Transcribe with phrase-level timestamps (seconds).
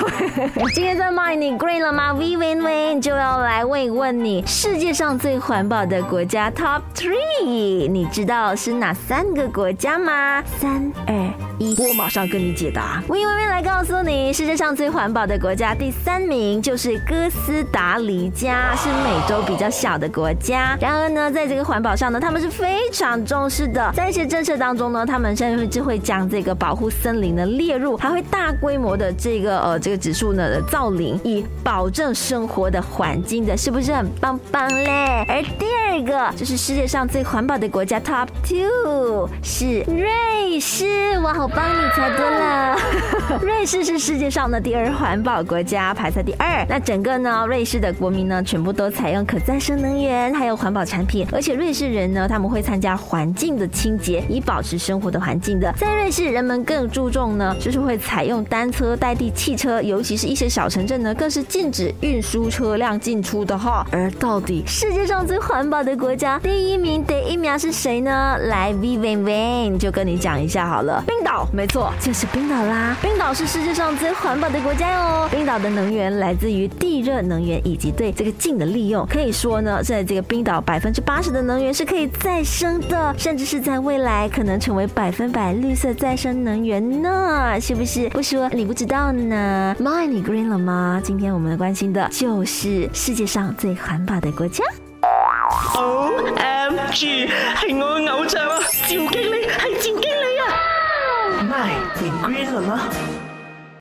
[0.72, 10.40] 今天在卖你 green 了吗？V V V 就要来问一问你，世界上最环保的国家 Top Three，你知道是哪三个国家吗？
[10.60, 11.53] 三二。
[11.58, 13.00] 一，我马上跟你解答。
[13.06, 20.76] 我一面来告诉你，世界上最环保的国家第三名就是哥斯达黎加，是美洲比较小的国家。
[20.80, 35.24] 然而呢，在这个环保上呢，他们是非常重视的，在一些政策当中呢，他们甚至会将这个保护森林呢列入，还会大规模的这个呃这个植树呢造林，以保证生活的环境的，是不是很棒棒嘞？
[35.28, 41.43] 而第二个就是世界上最环保的国家 top two 是瑞士，我好。
[41.44, 42.74] 我帮你才对了，
[43.42, 46.64] 瑞士是世界上的第二环保国家，排在第二。
[46.70, 51.28] 那整个呢，瑞士的国民呢，全部都采用可再生能源，还有环保产品。
[51.34, 55.70] 而且瑞士人呢，他们会参加环境的清洁，以保持生活的环境的。
[55.76, 63.86] 在瑞士，人们更注重呢，就是会采用单车代替汽车，尤其是一些小城镇呢，更是禁止运输车辆进出的哈。
[63.92, 68.38] 而到底世界上最环保的国家第一名第一名是谁呢？
[68.48, 71.33] 来，Vivian 就跟你讲一下好了，冰岛。
[71.52, 72.96] 没错，就是冰岛啦。
[73.02, 75.28] 冰岛是世界上最环保的国家哟。
[75.30, 88.08] 冰岛的能源来自于地热能源以及对这个净的利用，可以说呢，在这个冰岛百分之八十的能源是可以再生的，甚至是在未来可能成为百分百绿色再生能源呢，是不是？
[88.10, 89.74] 不说你不知道呢。
[89.80, 91.00] m i n green 了吗？
[91.02, 94.62] 今天我们关心的就是世界上最环保的国家。
[95.74, 97.28] Omg，系
[97.74, 98.40] 我偶像
[102.04, 102.90] 你归了吗？